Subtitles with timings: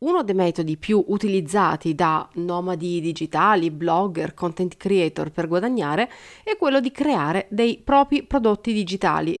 [0.00, 6.08] Uno dei metodi più utilizzati da nomadi digitali, blogger, content creator per guadagnare
[6.44, 9.34] è quello di creare dei propri prodotti digitali.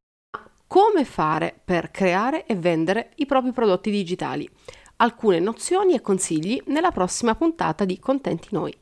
[0.66, 4.50] Come fare per creare e vendere i propri prodotti digitali?
[4.96, 8.76] Alcune nozioni e consigli nella prossima puntata di Contenti Noi.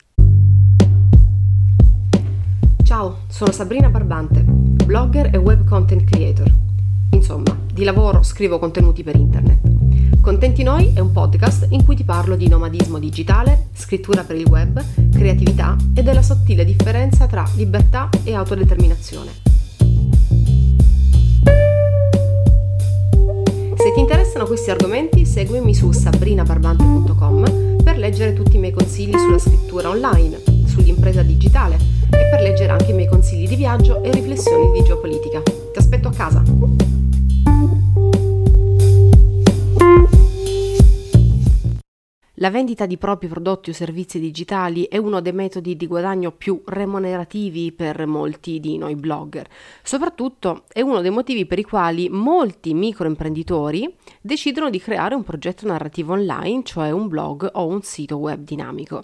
[2.85, 6.51] Ciao, sono Sabrina Barbante, blogger e web content creator.
[7.11, 9.76] Insomma, di lavoro scrivo contenuti per internet.
[10.27, 14.49] Contenti Noi è un podcast in cui ti parlo di nomadismo digitale, scrittura per il
[14.49, 14.83] web,
[15.13, 19.31] creatività e della sottile differenza tra libertà e autodeterminazione.
[23.77, 29.39] Se ti interessano questi argomenti, seguimi su sabrinabarbante.com per leggere tutti i miei consigli sulla
[29.39, 31.77] scrittura online, sull'impresa digitale
[32.11, 35.41] e per leggere anche i miei consigli di viaggio e riflessioni di geopolitica.
[35.41, 37.06] Ti aspetto a casa!
[42.41, 46.61] La vendita di propri prodotti o servizi digitali è uno dei metodi di guadagno più
[46.67, 49.49] remunerativi per molti di noi blogger.
[49.83, 55.67] Soprattutto è uno dei motivi per i quali molti microimprenditori decidono di creare un progetto
[55.67, 59.03] narrativo online, cioè un blog o un sito web dinamico.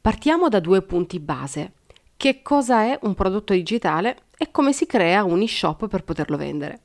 [0.00, 1.74] Partiamo da due punti base.
[2.16, 6.80] Che cosa è un prodotto digitale e come si crea un e-shop per poterlo vendere.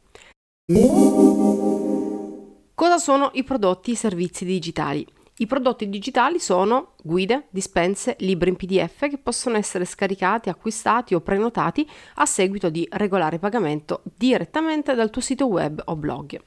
[2.76, 5.04] Cosa sono i prodotti e i servizi digitali?
[5.38, 11.22] I prodotti digitali sono guide, dispense, libri in PDF che possono essere scaricati, acquistati o
[11.22, 16.40] prenotati a seguito di regolare pagamento direttamente dal tuo sito web o blog.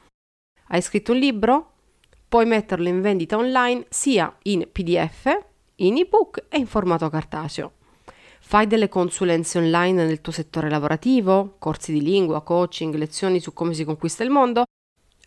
[0.68, 1.72] Hai scritto un libro?
[2.28, 5.36] Puoi metterlo in vendita online sia in PDF,
[5.76, 7.72] in ebook e in formato cartaceo.
[8.40, 13.74] Fai delle consulenze online nel tuo settore lavorativo, corsi di lingua, coaching, lezioni su come
[13.74, 14.64] si conquista il mondo?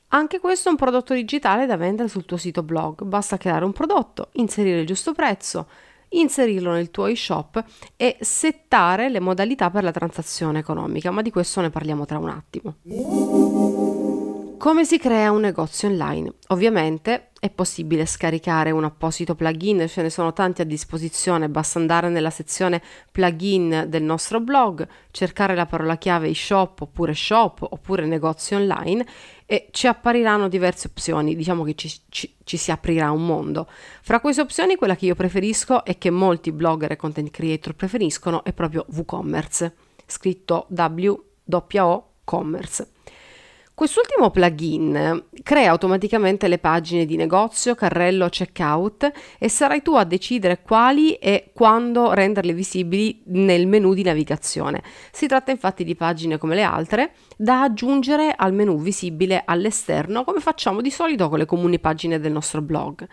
[0.09, 3.03] Anche questo è un prodotto digitale da vendere sul tuo sito blog.
[3.03, 5.67] Basta creare un prodotto, inserire il giusto prezzo,
[6.09, 7.63] inserirlo nel tuo e-shop
[7.95, 12.29] e settare le modalità per la transazione economica, ma di questo ne parliamo tra un
[12.29, 13.88] attimo.
[14.59, 16.33] Come si crea un negozio online?
[16.47, 22.09] Ovviamente è possibile scaricare un apposito plugin, ce ne sono tanti a disposizione, basta andare
[22.09, 28.57] nella sezione plugin del nostro blog, cercare la parola chiave e-shop oppure shop oppure negozio
[28.57, 29.05] online
[29.45, 33.65] e ci appariranno diverse opzioni, diciamo che ci, ci, ci si aprirà un mondo.
[34.01, 38.43] Fra queste opzioni quella che io preferisco e che molti blogger e content creator preferiscono
[38.43, 39.73] è proprio WooCommerce,
[40.05, 42.89] scritto W-O commerce.
[43.79, 49.09] Quest'ultimo plugin crea automaticamente le pagine di negozio, carrello, checkout
[49.39, 54.83] e sarai tu a decidere quali e quando renderle visibili nel menu di navigazione.
[55.13, 60.41] Si tratta infatti di pagine come le altre da aggiungere al menu visibile all'esterno come
[60.41, 63.07] facciamo di solito con le comuni pagine del nostro blog.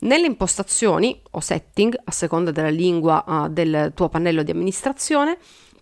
[0.00, 5.36] Nelle impostazioni o setting, a seconda della lingua uh, del tuo pannello di amministrazione,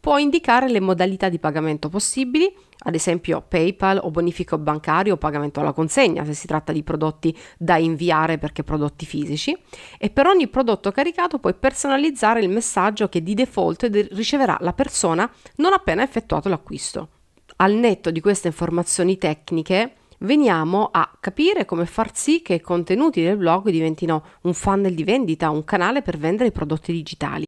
[0.06, 2.48] puoi indicare le modalità di pagamento possibili,
[2.84, 7.36] ad esempio PayPal o bonifico bancario o pagamento alla consegna se si tratta di prodotti
[7.58, 9.58] da inviare perché prodotti fisici
[9.98, 15.28] e per ogni prodotto caricato puoi personalizzare il messaggio che di default riceverà la persona
[15.56, 17.08] non appena effettuato l'acquisto.
[17.56, 23.24] Al netto di queste informazioni tecniche veniamo a capire come far sì che i contenuti
[23.24, 27.44] del blog diventino un funnel di vendita, un canale per vendere i prodotti digitali.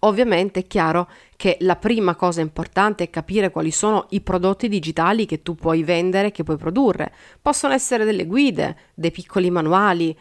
[0.00, 5.26] Ovviamente è chiaro che la prima cosa importante è capire quali sono i prodotti digitali
[5.26, 7.12] che tu puoi vendere, che puoi produrre.
[7.40, 10.16] Possono essere delle guide, dei piccoli manuali,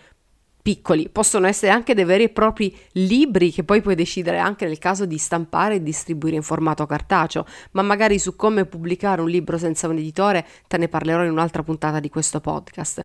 [0.66, 4.80] piccoli, possono essere anche dei veri e propri libri che poi puoi decidere anche nel
[4.80, 9.59] caso di stampare e distribuire in formato cartaceo, ma magari su come pubblicare un libro
[9.59, 13.02] senza un editore te ne parlerò in un'altra puntata di questo podcast.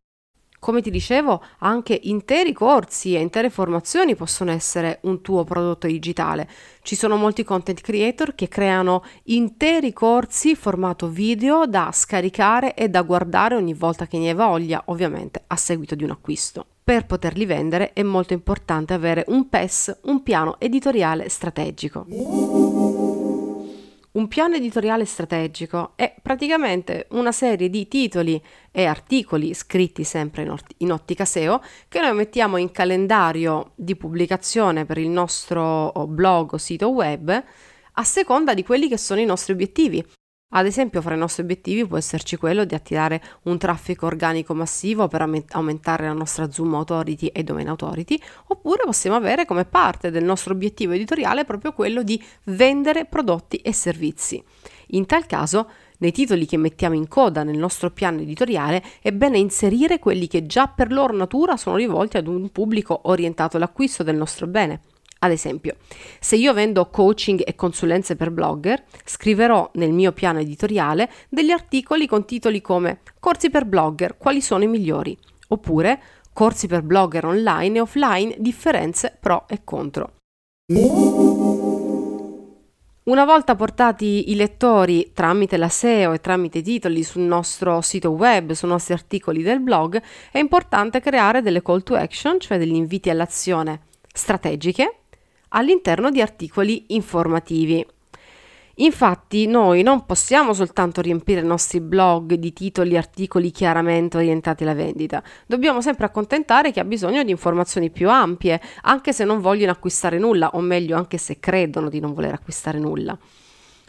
[0.60, 6.46] Come ti dicevo, anche interi corsi e intere formazioni possono essere un tuo prodotto digitale.
[6.82, 13.00] Ci sono molti content creator che creano interi corsi formato video da scaricare e da
[13.00, 16.66] guardare ogni volta che ne hai voglia, ovviamente a seguito di un acquisto.
[16.84, 22.04] Per poterli vendere è molto importante avere un PES, un piano editoriale strategico.
[24.12, 28.42] Un piano editoriale strategico è praticamente una serie di titoli
[28.72, 33.94] e articoli scritti sempre in, ort- in, ottica SEO che noi mettiamo in calendario di
[33.94, 37.44] pubblicazione per il nostro blog o sito web
[37.92, 40.04] a seconda di quelli che sono i nostri obiettivi.
[40.52, 45.06] Ad esempio, fra i nostri obiettivi può esserci quello di attirare un traffico organico massivo
[45.06, 50.24] per aumentare la nostra Zoom Authority e Domain Authority, oppure possiamo avere come parte del
[50.24, 54.42] nostro obiettivo editoriale proprio quello di vendere prodotti e servizi.
[54.88, 55.68] In tal caso
[56.00, 60.46] Nei titoli che mettiamo in coda nel nostro piano editoriale è bene inserire quelli che
[60.46, 64.80] già per loro natura sono rivolti ad un pubblico orientato all'acquisto del nostro bene.
[65.22, 65.76] Ad esempio,
[66.18, 72.06] se io vendo coaching e consulenze per blogger, scriverò nel mio piano editoriale degli articoli
[72.06, 75.16] con titoli come Corsi per blogger, quali sono i migliori?
[75.48, 76.00] Oppure
[76.32, 80.14] Corsi per blogger online e offline, differenze pro e contro.
[83.02, 88.10] Una volta portati i lettori tramite la SEO e tramite i titoli sul nostro sito
[88.12, 90.00] web, sui nostri articoli del blog,
[90.32, 93.82] è importante creare delle call to action, cioè degli inviti all'azione
[94.14, 94.94] strategiche
[95.50, 97.86] all'interno di articoli informativi.
[98.80, 104.62] Infatti noi non possiamo soltanto riempire i nostri blog di titoli e articoli chiaramente orientati
[104.62, 109.40] alla vendita, dobbiamo sempre accontentare chi ha bisogno di informazioni più ampie, anche se non
[109.40, 113.18] vogliono acquistare nulla, o meglio anche se credono di non voler acquistare nulla.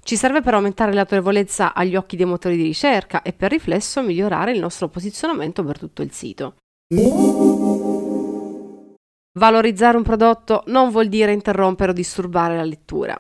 [0.04, 4.52] Ci serve per aumentare l'autorevolezza agli occhi dei motori di ricerca e per riflesso migliorare
[4.52, 6.56] il nostro posizionamento per tutto il sito.
[9.34, 13.18] Valorizzare un prodotto non vuol dire interrompere o disturbare la lettura.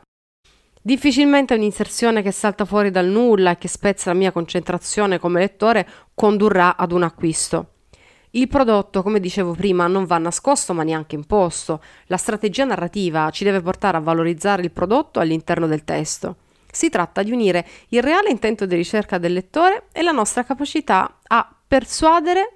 [0.81, 5.87] Difficilmente un'inserzione che salta fuori dal nulla e che spezza la mia concentrazione come lettore
[6.13, 7.67] condurrà ad un acquisto.
[8.31, 11.81] Il prodotto, come dicevo prima, non va nascosto ma neanche imposto.
[12.07, 16.37] La strategia narrativa ci deve portare a valorizzare il prodotto all'interno del testo.
[16.69, 21.19] Si tratta di unire il reale intento di ricerca del lettore e la nostra capacità
[21.23, 22.51] a persuadere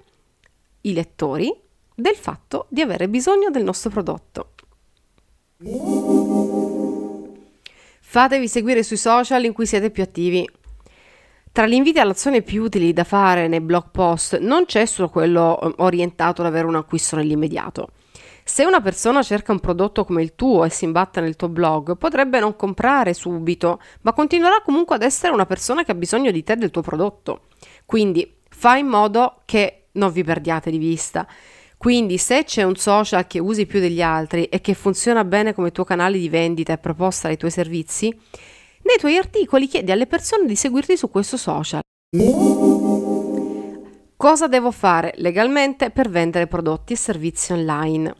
[0.82, 1.64] i lettori
[1.96, 4.50] del fatto di avere bisogno del nostro prodotto.
[8.00, 10.48] Fatevi seguire sui social in cui siete più attivi.
[11.50, 15.58] Tra gli inviti all'azione più utili da fare nei blog post non c'è solo quello
[15.58, 17.88] eh, orientato ad avere un acquisto nell'immediato.
[18.44, 21.96] Se una persona cerca un prodotto come il tuo e si imbatte nel tuo blog,
[21.96, 26.44] potrebbe non comprare subito, ma continuerà comunque ad essere una persona che ha bisogno di
[26.44, 27.46] te e del tuo prodotto.
[27.86, 31.26] Quindi fai in modo che non vi perdiate di vista.
[31.86, 35.70] Quindi se c'è un social che usi più degli altri e che funziona bene come
[35.70, 40.46] tuo canale di vendita e proposta dei tuoi servizi, nei tuoi articoli chiedi alle persone
[40.46, 41.82] di seguirti su questo social.
[44.16, 48.14] Cosa devo fare legalmente per vendere prodotti e servizi online?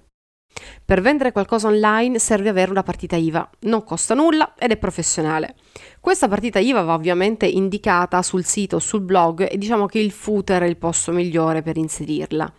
[0.85, 5.57] Per vendere qualcosa online serve avere una partita IVA, non costa nulla ed è professionale.
[5.99, 10.63] Questa partita IVA va ovviamente indicata sul sito sul blog e diciamo che il footer
[10.63, 12.53] è il posto migliore per inserirla.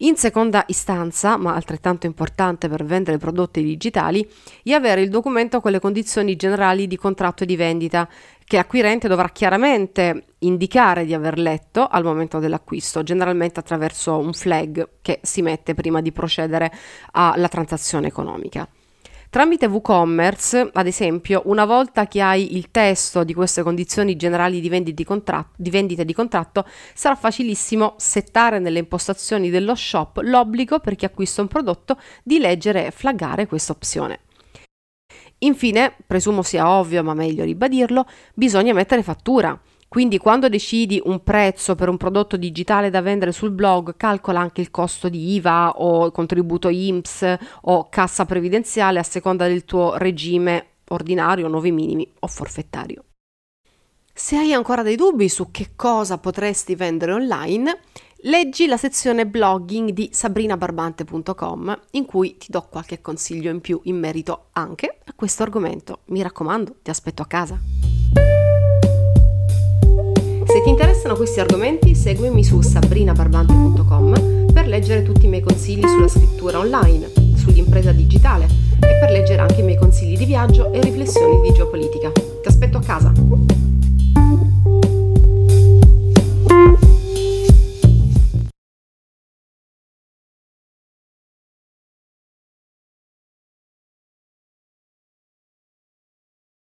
[0.00, 4.28] In seconda istanza, ma altrettanto importante per vendere prodotti digitali,
[4.62, 8.06] è avere il documento con le condizioni generali di contratto di vendita
[8.44, 14.88] che l'acquirente dovrà chiaramente indicare di aver letto al momento dell'acquisto, generalmente attraverso un flag
[15.00, 16.70] che si mette prima di procedere
[17.12, 18.68] alla transazione economica.
[19.28, 24.68] Tramite WooCommerce, ad esempio, una volta che hai il testo di queste condizioni generali di,
[24.68, 26.64] vendita di, contratto, di vendita di contratto,
[26.94, 32.86] sarà facilissimo settare nelle impostazioni dello shop l'obbligo per chi acquista un prodotto di leggere
[32.86, 34.20] e flaggare questa opzione.
[35.40, 39.58] Infine, presumo sia ovvio, ma meglio ribadirlo, bisogna mettere fattura.
[39.96, 44.60] Quindi quando decidi un prezzo per un prodotto digitale da vendere sul blog, calcola anche
[44.60, 50.66] il costo di IVA o contributo IMSS o cassa previdenziale a seconda del tuo regime
[50.88, 53.04] ordinario, nuovi minimi o forfettario.
[54.12, 57.78] Se hai ancora dei dubbi su che cosa potresti vendere online,
[58.24, 63.98] leggi la sezione blogging di sabrinabarbante.com in cui ti do qualche consiglio in più in
[63.98, 66.00] merito anche a questo argomento.
[66.08, 67.75] Mi raccomando, ti aspetto a casa.
[70.66, 76.58] Ti interessano questi argomenti, seguimi su sabrinabarbante.com per leggere tutti i miei consigli sulla scrittura
[76.58, 78.48] online, sull'impresa digitale
[78.80, 82.10] e per leggere anche i miei consigli di viaggio e riflessioni di geopolitica.
[82.10, 83.12] Ti aspetto a casa!